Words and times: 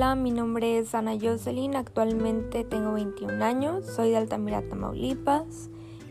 Hola, 0.00 0.14
mi 0.14 0.30
nombre 0.30 0.78
es 0.78 0.94
Ana 0.94 1.12
Jocelyn, 1.20 1.76
actualmente 1.76 2.64
tengo 2.64 2.94
21 2.94 3.44
años, 3.44 3.84
soy 3.84 4.08
de 4.08 4.16
Altamira, 4.16 4.66
Tamaulipas 4.66 5.68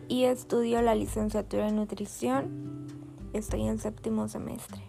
y 0.07 0.25
estudio 0.25 0.83
la 0.83 0.93
licenciatura 0.93 1.67
en 1.69 1.77
nutrición. 1.77 2.85
Estoy 3.33 3.63
en 3.63 3.79
séptimo 3.79 4.27
semestre. 4.27 4.79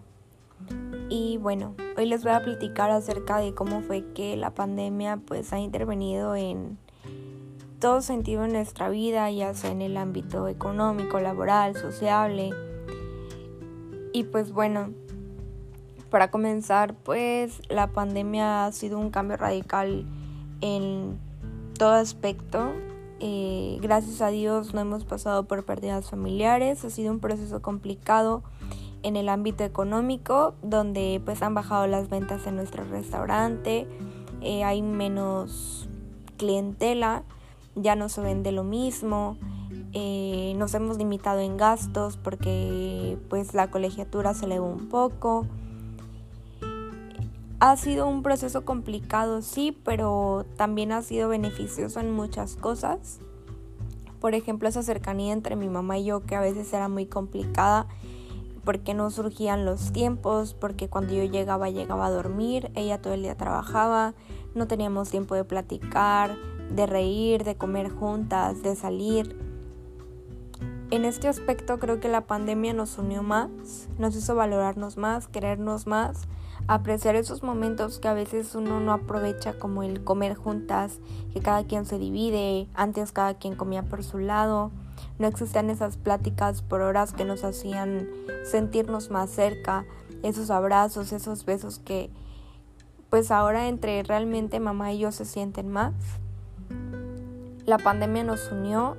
Y 1.09 1.38
bueno, 1.38 1.74
hoy 1.96 2.05
les 2.05 2.24
voy 2.24 2.32
a 2.32 2.42
platicar 2.42 2.91
acerca 2.91 3.38
de 3.38 3.55
cómo 3.55 3.80
fue 3.80 4.05
que 4.12 4.36
la 4.36 4.52
pandemia 4.52 5.16
pues 5.16 5.51
ha 5.55 5.59
intervenido 5.59 6.37
en 6.37 6.77
todo 7.78 8.02
sentido 8.02 8.45
en 8.45 8.52
nuestra 8.52 8.91
vida, 8.91 9.30
ya 9.30 9.55
sea 9.55 9.70
en 9.70 9.80
el 9.80 9.96
ámbito 9.96 10.46
económico, 10.46 11.20
laboral, 11.20 11.74
sociable. 11.74 12.51
Y 14.12 14.24
pues 14.24 14.52
bueno, 14.52 14.91
para 16.10 16.30
comenzar, 16.30 16.95
pues 16.95 17.62
la 17.69 17.88
pandemia 17.88 18.66
ha 18.66 18.73
sido 18.73 18.98
un 18.98 19.10
cambio 19.10 19.37
radical 19.37 20.05
en 20.60 21.19
todo 21.78 21.92
aspecto. 21.92 22.73
Eh, 23.20 23.78
gracias 23.80 24.20
a 24.23 24.28
Dios 24.28 24.74
no 24.74 24.80
hemos 24.80 25.05
pasado 25.05 25.45
por 25.45 25.64
pérdidas 25.64 26.10
familiares, 26.10 26.84
ha 26.84 26.91
sido 26.91 27.12
un 27.12 27.20
proceso 27.20 27.60
complicado 27.62 28.42
en 29.02 29.16
el 29.16 29.28
ámbito 29.28 29.64
económico, 29.64 30.55
donde 30.62 31.20
pues 31.24 31.42
han 31.42 31.55
bajado 31.55 31.86
las 31.86 32.09
ventas 32.09 32.47
en 32.47 32.56
nuestro 32.56 32.84
restaurante, 32.84 33.86
eh, 34.41 34.64
hay 34.64 34.83
menos 34.83 35.88
clientela, 36.36 37.22
ya 37.74 37.95
no 37.95 38.08
se 38.08 38.20
vende 38.20 38.52
lo 38.52 38.64
mismo, 38.64 39.36
eh, 39.92 40.55
nos 40.56 40.74
hemos 40.74 40.98
limitado 40.98 41.41
en 41.41 41.56
gastos 41.56 42.16
porque 42.16 43.19
pues 43.28 43.55
la 43.55 43.70
colegiatura 43.70 44.34
se 44.34 44.47
elevó 44.47 44.66
un 44.66 44.88
poco. 44.88 45.47
Ha 47.62 47.77
sido 47.77 48.08
un 48.08 48.22
proceso 48.22 48.64
complicado, 48.64 49.42
sí, 49.42 49.78
pero 49.84 50.47
también 50.56 50.92
ha 50.92 51.03
sido 51.03 51.28
beneficioso 51.28 52.00
en 52.00 52.11
muchas 52.11 52.56
cosas. 52.56 53.20
Por 54.19 54.34
ejemplo, 54.34 54.66
esa 54.66 54.83
cercanía 54.83 55.34
entre 55.34 55.56
mi 55.56 55.69
mamá 55.69 55.98
y 55.98 56.06
yo 56.06 56.25
que 56.25 56.36
a 56.36 56.41
veces 56.41 56.72
era 56.72 56.88
muy 56.88 57.05
complicada 57.05 57.86
porque 58.64 58.94
no 58.94 59.11
surgían 59.11 59.66
los 59.66 59.92
tiempos, 59.92 60.55
porque 60.55 60.88
cuando 60.88 61.12
yo 61.12 61.25
llegaba 61.25 61.69
llegaba 61.69 62.06
a 62.06 62.11
dormir, 62.11 62.70
ella 62.75 63.03
todo 63.03 63.12
el 63.12 63.22
día 63.22 63.36
trabajaba, 63.36 64.14
no 64.55 64.66
teníamos 64.66 65.11
tiempo 65.11 65.34
de 65.34 65.44
platicar, 65.44 66.36
de 66.70 66.86
reír, 66.86 67.44
de 67.44 67.56
comer 67.56 67.91
juntas, 67.91 68.62
de 68.62 68.75
salir. 68.75 69.36
En 70.91 71.05
este 71.05 71.28
aspecto 71.28 71.78
creo 71.78 72.00
que 72.00 72.08
la 72.08 72.22
pandemia 72.22 72.72
nos 72.72 72.97
unió 72.97 73.22
más, 73.22 73.50
nos 73.98 74.16
hizo 74.16 74.34
valorarnos 74.34 74.97
más, 74.97 75.28
querernos 75.28 75.86
más 75.86 76.27
apreciar 76.66 77.16
esos 77.16 77.42
momentos 77.42 77.98
que 77.98 78.08
a 78.08 78.14
veces 78.14 78.55
uno 78.55 78.80
no 78.80 78.92
aprovecha 78.92 79.58
como 79.58 79.83
el 79.83 80.05
comer 80.05 80.34
juntas, 80.34 81.00
que 81.33 81.41
cada 81.41 81.64
quien 81.64 81.84
se 81.84 81.98
divide, 81.98 82.69
antes 82.75 83.12
cada 83.12 83.34
quien 83.34 83.56
comía 83.56 83.83
por 83.83 84.05
su 84.05 84.19
lado, 84.19 84.70
no 85.19 85.27
existían 85.27 85.70
esas 85.70 85.97
pláticas 85.97 86.62
por 86.62 86.81
horas 86.81 87.12
que 87.12 87.25
nos 87.25 87.44
hacían 87.44 88.08
sentirnos 88.44 89.11
más 89.11 89.31
cerca, 89.31 89.84
esos 90.22 90.50
abrazos, 90.50 91.12
esos 91.12 91.44
besos 91.44 91.78
que 91.78 92.11
pues 93.08 93.31
ahora 93.33 93.69
entre 93.69 94.03
realmente 94.05 94.61
mamá 94.61 94.92
y 94.92 95.00
yo 95.00 95.12
se 95.12 95.25
sienten 95.25 95.69
más. 95.69 95.94
La 97.66 97.78
pandemia 97.78 98.22
nos 98.25 98.50
unió, 98.53 98.97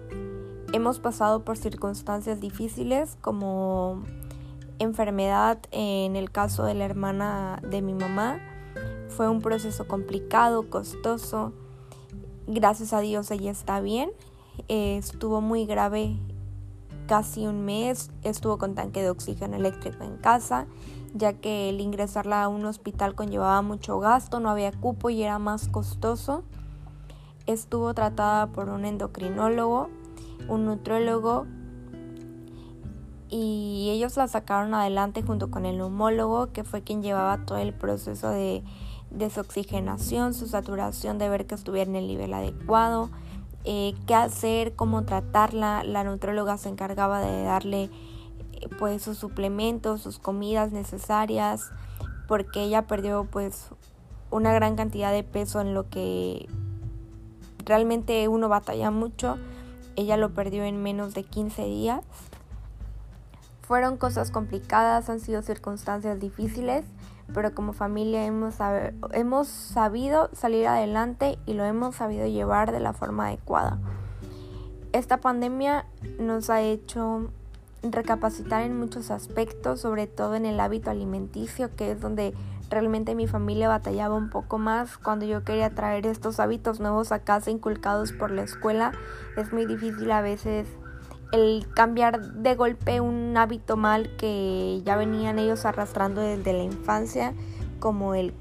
hemos 0.74 1.00
pasado 1.00 1.44
por 1.44 1.58
circunstancias 1.58 2.42
difíciles 2.42 3.18
como 3.22 4.04
enfermedad 4.82 5.60
en 5.72 6.16
el 6.16 6.32
caso 6.32 6.64
de 6.64 6.74
la 6.74 6.86
hermana 6.86 7.62
de 7.62 7.82
mi 7.82 7.94
mamá. 7.94 8.40
Fue 9.10 9.30
un 9.30 9.42
proceso 9.42 9.88
complicado, 9.88 10.70
costoso. 10.70 11.54
Gracias 12.48 12.94
a 12.94 13.00
Dios 13.00 13.30
ella 13.32 13.52
está 13.52 13.80
bien. 13.82 14.12
estuvo 14.68 15.42
muy 15.42 15.66
grave 15.66 16.18
casi 17.08 17.46
un 17.46 17.66
mes. 17.66 18.10
Estuvo 18.24 18.58
con 18.58 18.76
tanque 18.76 19.02
de 19.02 19.10
oxígeno 19.10 19.56
eléctrico 19.56 20.04
en 20.04 20.18
casa, 20.18 20.66
ya 21.14 21.34
que 21.34 21.70
el 21.70 21.80
ingresarla 21.80 22.44
a 22.44 22.48
un 22.48 22.66
hospital 22.66 23.16
conllevaba 23.16 23.62
mucho 23.62 24.00
gasto, 24.00 24.40
no 24.40 24.50
había 24.50 24.72
cupo 24.72 25.10
y 25.10 25.24
era 25.24 25.38
más 25.38 25.68
costoso. 25.68 26.44
Estuvo 27.48 27.94
tratada 27.94 28.48
por 28.48 28.70
un 28.70 28.86
endocrinólogo, 28.86 29.90
un 30.48 30.66
nutrólogo 30.66 31.46
y 33.32 33.90
ellos 33.92 34.18
la 34.18 34.28
sacaron 34.28 34.74
adelante 34.74 35.24
junto 35.24 35.50
con 35.50 35.66
el 35.66 35.78
neumólogo, 35.78 36.52
que 36.52 36.66
fue 36.66 36.82
quien 36.82 37.02
llevaba 37.02 37.46
todo 37.46 37.58
el 37.58 37.74
proceso 37.74 38.30
de 38.30 38.62
desoxigenación, 39.10 40.34
su 40.34 40.48
saturación, 40.48 41.18
de 41.18 41.30
ver 41.30 41.48
que 41.48 41.56
estuviera 41.56 41.90
en 41.90 41.96
el 41.96 42.08
nivel 42.08 42.34
adecuado, 42.34 43.10
eh, 43.64 43.96
qué 44.06 44.16
hacer, 44.16 44.76
cómo 44.76 45.04
tratarla. 45.04 45.84
La 45.86 46.04
nutróloga 46.04 46.58
se 46.58 46.68
encargaba 46.68 47.22
de 47.22 47.44
darle 47.44 47.84
eh, 48.52 48.68
pues 48.78 49.02
sus 49.02 49.18
suplementos, 49.18 50.02
sus 50.02 50.20
comidas 50.20 50.74
necesarias, 50.74 51.72
porque 52.28 52.64
ella 52.64 52.86
perdió 52.86 53.26
pues 53.32 53.70
una 54.30 54.52
gran 54.54 54.76
cantidad 54.76 55.14
de 55.14 55.24
peso 55.24 55.62
en 55.62 55.74
lo 55.74 55.90
que 55.90 56.50
realmente 57.64 58.28
uno 58.28 58.50
batalla 58.50 58.92
mucho. 58.92 59.38
Ella 59.96 60.18
lo 60.18 60.34
perdió 60.34 60.66
en 60.66 60.84
menos 60.84 61.14
de 61.14 61.24
15 61.24 61.64
días. 61.64 62.02
Fueron 63.72 63.96
cosas 63.96 64.32
complicadas, 64.32 65.10
han 65.10 65.22
sido 65.22 65.42
circunstancias 65.44 66.20
difíciles, 66.20 66.84
pero 67.34 67.56
como 67.56 67.72
familia 67.72 68.26
hemos, 68.26 68.56
hemos 69.14 69.48
sabido 69.48 70.30
salir 70.34 70.68
adelante 70.68 71.40
y 71.46 71.54
lo 71.54 71.64
hemos 71.64 71.96
sabido 71.96 72.28
llevar 72.28 72.74
de 72.74 72.82
la 72.82 72.92
forma 72.92 73.28
adecuada. 73.28 73.80
Esta 74.92 75.22
pandemia 75.22 75.86
nos 76.20 76.50
ha 76.50 76.60
hecho 76.60 77.30
recapacitar 77.82 78.64
en 78.64 78.78
muchos 78.78 79.10
aspectos, 79.10 79.80
sobre 79.80 80.06
todo 80.06 80.36
en 80.36 80.46
el 80.46 80.60
hábito 80.60 80.92
alimenticio, 80.92 81.74
que 81.74 81.92
es 81.92 82.02
donde 82.02 82.34
realmente 82.70 83.16
mi 83.16 83.28
familia 83.28 83.70
batallaba 83.70 84.16
un 84.16 84.30
poco 84.30 84.58
más 84.58 84.98
cuando 84.98 85.26
yo 85.26 85.46
quería 85.46 85.70
traer 85.70 86.08
estos 86.08 86.42
hábitos 86.42 86.82
nuevos 86.82 87.14
a 87.14 87.20
casa 87.20 87.52
inculcados 87.52 88.12
por 88.12 88.32
la 88.32 88.42
escuela. 88.42 88.92
Es 89.38 89.54
muy 89.54 89.66
difícil 89.66 90.12
a 90.12 90.20
veces 90.20 90.68
el 91.32 91.66
cambiar 91.74 92.22
de 92.34 92.56
golpe 92.56 93.00
un 93.00 93.36
hábito 93.38 93.78
mal 93.78 94.16
que 94.18 94.82
ya 94.84 94.96
venían 94.96 95.40
ellos 95.40 95.66
arrastrando 95.66 96.22
desde 96.22 96.54
la 96.54 96.64
infancia, 96.64 97.34
como 97.80 98.16
el 98.16 98.34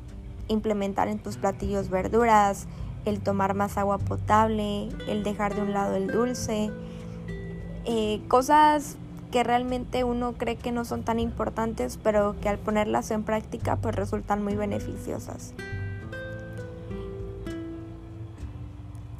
implementar 0.48 1.08
en 1.08 1.18
tus 1.18 1.36
platillos 1.36 1.88
verduras, 1.88 2.66
el 3.04 3.20
tomar 3.20 3.54
más 3.54 3.78
agua 3.78 3.98
potable, 3.98 4.88
el 5.08 5.22
dejar 5.22 5.54
de 5.54 5.62
un 5.62 5.72
lado 5.72 5.94
el 5.94 6.08
dulce, 6.08 6.70
eh, 7.84 8.20
cosas 8.28 8.96
que 9.30 9.44
realmente 9.44 10.02
uno 10.02 10.32
cree 10.32 10.56
que 10.56 10.72
no 10.72 10.84
son 10.84 11.04
tan 11.04 11.20
importantes, 11.20 11.98
pero 12.02 12.34
que 12.40 12.48
al 12.48 12.58
ponerlas 12.58 13.10
en 13.12 13.22
práctica 13.22 13.76
pues 13.76 13.94
resultan 13.94 14.42
muy 14.42 14.56
beneficiosas. 14.56 15.54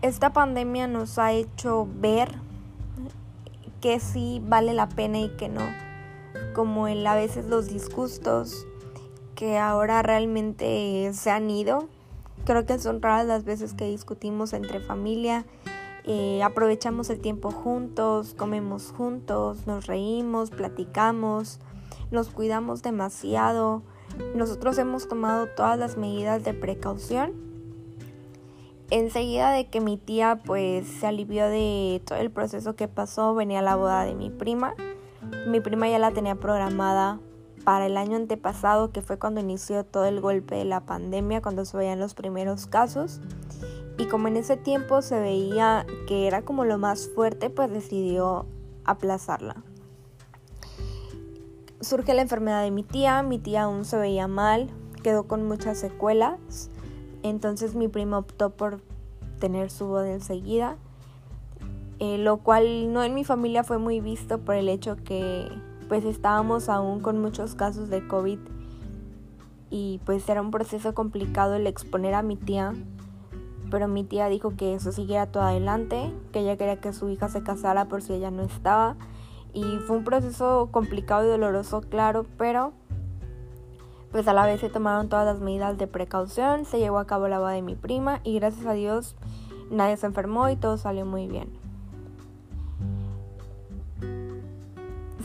Esta 0.03 0.33
pandemia 0.33 0.87
nos 0.89 1.19
ha 1.19 1.33
hecho 1.33 1.87
ver 2.01 2.35
que 3.81 4.01
sí 4.01 4.43
vale 4.45 4.75
la 4.75 4.89
pena 4.89 5.19
y 5.19 5.29
que 5.31 5.49
no. 5.49 5.63
Como 6.55 6.89
el 6.89 7.07
a 7.07 7.15
veces 7.15 7.47
los 7.47 7.69
disgustos 7.69 8.67
que 9.35 9.59
ahora 9.59 10.03
realmente 10.03 11.11
se 11.15 11.31
han 11.31 11.49
ido. 11.51 11.89
Creo 12.45 12.67
que 12.67 12.79
son 12.79 13.01
raras 13.03 13.27
las 13.27 13.45
veces 13.45 13.75
que 13.75 13.87
discutimos 13.87 14.53
entre 14.53 14.81
familia. 14.81 15.47
Eh, 16.05 16.43
aprovechamos 16.43 17.11
el 17.11 17.21
tiempo 17.21 17.51
juntos, 17.51 18.35
comemos 18.35 18.93
juntos, 18.97 19.67
nos 19.67 19.87
reímos, 19.87 20.51
platicamos, 20.51 21.61
nos 22.11 22.29
cuidamos 22.29 22.83
demasiado. 22.83 23.83
Nosotros 24.35 24.79
hemos 24.79 25.09
tomado 25.09 25.47
todas 25.47 25.79
las 25.79 25.97
medidas 25.97 26.45
de 26.45 26.55
precaución 26.55 27.50
enseguida 28.91 29.53
de 29.53 29.69
que 29.69 29.81
mi 29.81 29.97
tía 29.97 30.41
pues 30.45 30.87
se 30.87 31.07
alivió 31.07 31.47
de 31.47 32.03
todo 32.05 32.19
el 32.19 32.31
proceso 32.31 32.75
que 32.75 32.89
pasó, 32.89 33.35
venía 33.35 33.63
la 33.63 33.77
boda 33.77 34.05
de 34.05 34.15
mi 34.15 34.31
prima. 34.31 34.75
Mi 35.47 35.61
prima 35.61 35.89
ya 35.89 35.99
la 35.99 36.11
tenía 36.11 36.35
programada 36.35 37.21
para 37.65 37.87
el 37.87 37.97
año 37.97 38.17
antepasado, 38.17 38.91
que 38.91 39.03
fue 39.03 39.19
cuando 39.19 39.41
inició 39.41 39.85
todo 39.85 40.07
el 40.07 40.21
golpe 40.21 40.57
de 40.57 40.65
la 40.65 40.81
pandemia, 40.81 41.43
cuando 41.43 41.65
se 41.65 41.77
veían 41.77 42.01
los 42.01 42.15
primeros 42.15 42.67
casos. 42.67 43.21
Y 43.99 44.07
como 44.07 44.29
en 44.29 44.37
ese 44.37 44.57
tiempo 44.57 45.03
se 45.03 45.21
veía 45.21 45.87
que 46.09 46.27
era 46.27 46.43
como 46.43 46.65
lo 46.65 46.79
más 46.79 47.09
fuerte, 47.15 47.51
pues 47.51 47.71
decidió 47.71 48.47
aplazarla. 48.85 49.63
Surge 51.81 52.15
la 52.15 52.23
enfermedad 52.23 52.63
de 52.63 52.71
mi 52.71 52.83
tía, 52.83 53.23
mi 53.23 53.39
tía 53.39 53.65
aún 53.65 53.85
se 53.85 53.99
veía 53.99 54.27
mal, 54.27 54.71
quedó 55.03 55.25
con 55.25 55.47
muchas 55.47 55.79
secuelas 55.79 56.71
entonces 57.23 57.75
mi 57.75 57.89
prima 57.89 58.19
optó 58.19 58.51
por 58.51 58.81
tener 59.39 59.71
su 59.71 59.87
boda 59.87 60.13
enseguida, 60.13 60.77
eh, 61.99 62.19
lo 62.19 62.39
cual 62.39 62.93
no 62.93 63.03
en 63.03 63.15
mi 63.15 63.25
familia 63.25 63.65
fue 63.65 63.79
muy 63.79 64.01
visto 64.01 64.39
por 64.39 64.55
el 64.55 64.69
hecho 64.69 64.97
que 64.97 65.49
pues 65.89 66.05
estábamos 66.05 66.69
aún 66.69 67.01
con 67.01 67.21
muchos 67.21 67.55
casos 67.55 67.91
de 67.91 68.07
COVID 68.07 68.39
y 69.71 70.01
pues 70.05 70.29
era 70.29 70.41
un 70.41 70.51
proceso 70.51 70.95
complicado 70.95 71.55
el 71.55 71.67
exponer 71.67 72.15
a 72.15 72.23
mi 72.23 72.37
tía, 72.37 72.75
pero 73.71 73.89
mi 73.89 74.05
tía 74.05 74.29
dijo 74.29 74.57
que 74.57 74.75
eso 74.75 74.93
siguiera 74.93 75.27
todo 75.27 75.43
adelante, 75.45 76.13
que 76.33 76.41
ella 76.41 76.57
quería 76.57 76.81
que 76.81 76.93
su 76.93 77.09
hija 77.09 77.29
se 77.29 77.43
casara 77.43 77.87
por 77.87 78.03
si 78.03 78.13
ella 78.13 78.31
no 78.31 78.43
estaba 78.43 78.97
y 79.53 79.63
fue 79.87 79.97
un 79.97 80.05
proceso 80.05 80.69
complicado 80.71 81.25
y 81.25 81.29
doloroso, 81.29 81.81
claro, 81.83 82.25
pero 82.37 82.73
pues 84.11 84.27
a 84.27 84.33
la 84.33 84.45
vez 84.45 84.61
se 84.61 84.69
tomaron 84.69 85.09
todas 85.09 85.25
las 85.25 85.41
medidas 85.41 85.79
de 85.79 85.87
precaución, 85.87 86.65
se 86.65 86.79
llevó 86.79 86.99
a 86.99 87.07
cabo 87.07 87.29
la 87.29 87.39
boda 87.39 87.53
de 87.53 87.63
mi 87.63 87.77
prima 87.77 88.21
y 88.25 88.35
gracias 88.35 88.67
a 88.67 88.73
Dios 88.73 89.17
nadie 89.71 89.97
se 89.97 90.07
enfermó 90.07 90.49
y 90.49 90.57
todo 90.57 90.77
salió 90.77 91.07
muy 91.07 91.29
bien. 91.29 91.49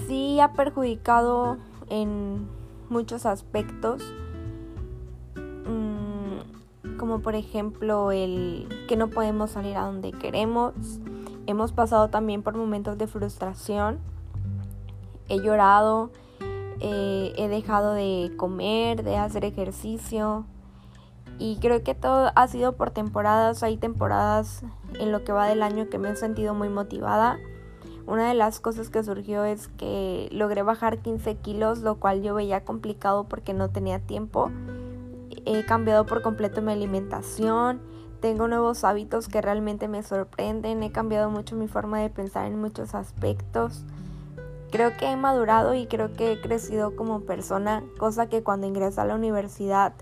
Sí 0.08 0.40
ha 0.40 0.54
perjudicado 0.54 1.58
en 1.90 2.48
muchos 2.90 3.26
aspectos, 3.26 4.04
mm, 5.36 6.98
como 6.98 7.20
por 7.20 7.36
ejemplo 7.36 8.12
el 8.12 8.70
que 8.88 8.98
no 8.98 9.10
podemos 9.10 9.52
salir 9.52 9.76
a 9.78 9.86
donde 9.86 10.12
queremos. 10.12 10.74
Hemos 11.48 11.72
pasado 11.72 12.10
también 12.10 12.44
por 12.44 12.56
momentos 12.56 12.98
de 12.98 13.08
frustración. 13.08 14.00
He 15.28 15.40
llorado, 15.42 16.12
eh, 16.88 17.34
he 17.36 17.48
dejado 17.48 17.94
de 17.94 18.32
comer, 18.38 19.04
de 19.04 19.18
hacer 19.18 19.44
ejercicio. 19.44 20.46
Y 21.40 21.58
creo 21.58 21.84
que 21.84 21.96
todo 21.96 22.32
ha 22.36 22.48
sido 22.48 22.74
por 22.74 22.92
temporadas. 22.92 23.64
Hay 23.64 23.78
temporadas 23.78 24.62
en 25.00 25.12
lo 25.12 25.24
que 25.24 25.32
va 25.32 25.48
del 25.48 25.64
año 25.64 25.90
que 25.90 25.98
me 25.98 26.12
he 26.12 26.16
sentido 26.16 26.54
muy 26.54 26.70
motivada. 26.70 27.40
Una 28.06 28.28
de 28.28 28.36
las 28.36 28.60
cosas 28.60 28.92
que 28.92 29.04
surgió 29.04 29.46
es 29.46 29.68
que 29.68 30.30
logré 30.32 30.62
bajar 30.62 31.00
15 31.00 31.38
kilos, 31.38 31.80
lo 31.80 31.96
cual 31.96 32.22
yo 32.22 32.36
veía 32.36 32.64
complicado 32.64 33.24
porque 33.24 33.56
no 33.56 33.72
tenía 33.72 33.98
tiempo. 33.98 34.52
He 35.44 35.66
cambiado 35.66 36.06
por 36.06 36.22
completo 36.22 36.62
mi 36.62 36.72
alimentación. 36.72 37.82
Tengo 38.20 38.48
nuevos 38.48 38.84
hábitos 38.84 39.28
que 39.28 39.42
realmente 39.42 39.88
me 39.88 40.04
sorprenden. 40.04 40.84
He 40.84 40.92
cambiado 40.92 41.32
mucho 41.32 41.56
mi 41.56 41.68
forma 41.68 42.00
de 42.00 42.12
pensar 42.12 42.46
en 42.46 42.62
muchos 42.62 42.94
aspectos 42.94 43.84
creo 44.76 44.98
que 44.98 45.10
he 45.10 45.16
madurado 45.16 45.74
y 45.74 45.88
creo 45.88 46.12
que 46.12 46.34
he 46.34 46.42
crecido 46.42 46.98
como 46.98 47.22
persona, 47.22 47.82
cosa 47.98 48.28
que 48.28 48.44
cuando 48.44 48.68
ingresé 48.68 49.00
a 49.00 49.06
la 49.06 49.16
universidad 49.16 49.94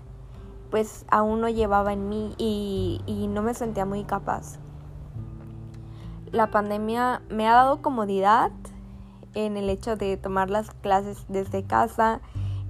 pues 0.72 1.04
aún 1.08 1.40
no 1.40 1.48
llevaba 1.48 1.92
en 1.92 2.08
mí 2.08 2.34
y, 2.38 3.00
y 3.06 3.28
no 3.28 3.42
me 3.42 3.54
sentía 3.54 3.84
muy 3.84 4.02
capaz. 4.02 4.58
La 6.32 6.50
pandemia 6.50 7.22
me 7.28 7.46
ha 7.46 7.52
dado 7.54 7.82
comodidad 7.82 8.50
en 9.34 9.56
el 9.56 9.70
hecho 9.70 9.94
de 9.94 10.16
tomar 10.16 10.50
las 10.50 10.72
clases 10.72 11.24
desde 11.28 11.62
casa, 11.62 12.20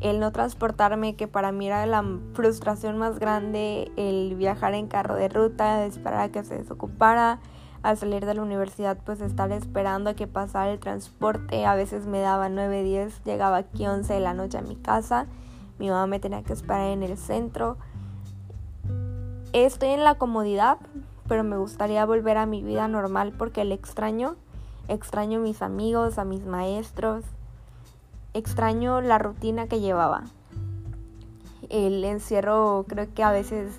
el 0.01 0.21
no 0.21 0.31
transportarme, 0.31 1.17
que 1.17 1.27
para 1.27 1.53
mí 1.53 1.69
era 1.69 1.87
la 1.87 2.05
frustración 2.35 2.99
más 2.99 3.19
grande, 3.19 3.91
el 3.97 4.35
viajar 4.35 4.75
en 4.75 4.89
carro 4.89 5.15
de 5.15 5.31
ruta, 5.31 5.87
esperar 5.87 6.21
a 6.21 6.29
que 6.31 6.45
se 6.45 6.59
desocupara, 6.59 7.41
al 7.85 7.99
salir 7.99 8.25
de 8.25 8.33
la 8.33 8.43
universidad 8.43 8.97
pues 9.05 9.21
estar 9.21 9.53
esperando 9.53 10.09
a 10.09 10.15
que 10.15 10.27
pasara 10.27 10.73
el 10.73 10.81
transporte. 10.81 11.67
A 11.67 11.75
veces 11.75 12.07
me 12.07 12.19
daba 12.19 12.49
9, 12.49 12.83
10, 12.83 13.25
llegaba 13.25 13.59
aquí 13.59 13.87
11 13.87 14.15
de 14.15 14.21
la 14.21 14.33
noche 14.33 14.57
a 14.57 14.63
mi 14.63 14.75
casa. 14.75 15.27
Mi 15.79 15.91
mamá 15.91 16.07
me 16.07 16.19
tenía 16.19 16.43
que 16.43 16.55
esperar 16.55 16.89
en 16.89 17.03
el 17.03 17.19
centro. 17.19 17.77
Estoy 19.53 19.91
en 19.91 20.03
la 20.03 20.15
comodidad, 20.15 20.79
pero 21.29 21.45
me 21.45 21.59
gustaría 21.59 22.07
volver 22.07 22.39
a 22.39 22.47
mi 22.47 22.63
vida 22.63 22.89
normal 22.89 23.35
porque 23.37 23.67
le 23.67 23.75
extraño. 23.75 24.37
Extraño 24.89 25.41
a 25.41 25.43
mis 25.43 25.61
amigos, 25.61 26.17
a 26.17 26.25
mis 26.25 26.47
maestros. 26.47 27.23
Extraño 28.33 29.03
la 29.03 29.19
rutina 29.19 29.67
que 29.67 29.81
llevaba. 29.81 30.25
El 31.69 32.03
encierro 32.03 32.87
creo 32.89 33.13
que 33.13 33.23
a 33.23 33.31
veces 33.31 33.79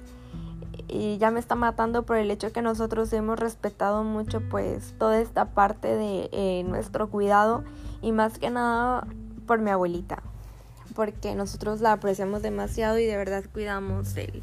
y 0.88 1.18
ya 1.18 1.32
me 1.32 1.40
está 1.40 1.56
matando 1.56 2.04
por 2.04 2.18
el 2.18 2.32
hecho 2.32 2.52
que 2.52 2.62
nosotros 2.62 3.12
hemos 3.14 3.40
respetado 3.40 4.04
mucho 4.04 4.42
pues 4.50 4.94
toda 4.98 5.20
esta 5.20 5.46
parte 5.46 5.88
de 5.96 6.30
eh, 6.32 6.64
nuestro 6.68 7.10
cuidado 7.10 7.64
y 8.02 8.12
más 8.12 8.38
que 8.38 8.50
nada 8.50 9.08
por 9.48 9.60
mi 9.60 9.72
abuelita 9.72 10.22
porque 10.96 11.36
nosotros 11.36 11.82
la 11.82 11.92
apreciamos 11.92 12.42
demasiado 12.42 12.98
y 12.98 13.06
de 13.06 13.18
verdad 13.18 13.44
cuidamos 13.52 14.16
el, 14.16 14.42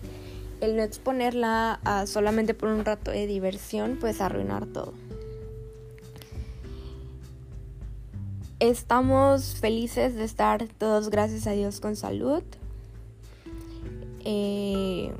el 0.60 0.76
no 0.76 0.82
exponerla 0.82 1.80
solamente 2.06 2.54
por 2.54 2.68
un 2.68 2.84
rato 2.84 3.10
de 3.10 3.26
diversión 3.26 3.96
pues 4.00 4.20
arruinar 4.20 4.66
todo. 4.66 4.92
Estamos 8.60 9.56
felices 9.56 10.14
de 10.14 10.22
estar 10.22 10.68
todos 10.78 11.10
gracias 11.10 11.48
a 11.48 11.50
Dios 11.50 11.80
con 11.80 11.96
salud. 11.96 12.44
Eh, 14.24 15.12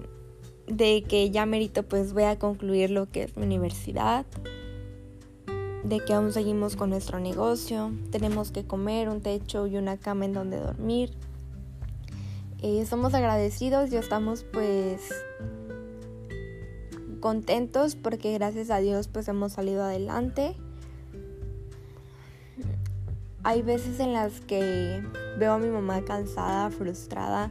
de 0.73 1.05
que 1.07 1.31
ya 1.31 1.45
merito 1.45 1.83
pues 1.83 2.15
voy 2.15 2.25
a 2.25 2.39
concluir 2.39 2.91
lo 2.91 3.11
que 3.11 3.25
es 3.25 3.37
mi 3.37 3.45
universidad, 3.45 4.25
de 5.85 6.01
que 6.01 6.15
aún 6.15 6.33
seguimos 6.33 6.77
con 6.77 6.91
nuestro 6.91 7.21
negocio, 7.21 7.93
tenemos 8.11 8.53
que 8.53 8.65
comer, 8.65 9.11
un 9.11 9.21
techo 9.21 9.67
y 9.67 9.77
una 9.77 9.99
cama 9.99 10.25
en 10.25 10.33
donde 10.33 10.59
dormir. 10.59 11.11
Eh, 12.63 12.87
somos 12.87 13.13
agradecidos 13.13 13.93
y 13.93 13.97
estamos 13.97 14.45
pues 14.51 15.11
contentos 17.21 17.95
porque 17.95 18.33
gracias 18.33 18.71
a 18.71 18.79
Dios 18.79 19.09
pues 19.09 19.29
hemos 19.29 19.53
salido 19.53 19.83
adelante. 19.83 20.57
Hay 23.43 23.61
veces 23.61 24.01
en 24.01 24.15
las 24.15 24.41
que 24.41 25.03
veo 25.39 25.53
a 25.53 25.59
mi 25.59 25.69
mamá 25.69 26.03
cansada, 26.03 26.71
frustrada, 26.71 27.51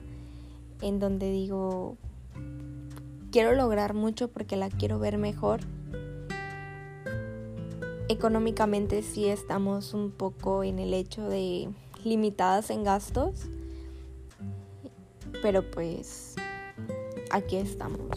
en 0.81 0.99
donde 0.99 1.29
digo, 1.29 1.97
quiero 3.31 3.53
lograr 3.53 3.93
mucho 3.93 4.27
porque 4.27 4.57
la 4.57 4.69
quiero 4.69 4.99
ver 4.99 5.17
mejor. 5.17 5.61
Económicamente 8.09 9.01
sí 9.03 9.25
estamos 9.25 9.93
un 9.93 10.11
poco 10.11 10.63
en 10.63 10.79
el 10.79 10.93
hecho 10.93 11.27
de 11.29 11.69
limitadas 12.03 12.69
en 12.69 12.83
gastos, 12.83 13.45
pero 15.41 15.69
pues 15.71 16.35
aquí 17.31 17.55
estamos. 17.55 18.09